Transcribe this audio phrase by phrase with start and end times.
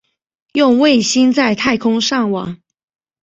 [0.53, 2.57] 用卫星在太空上网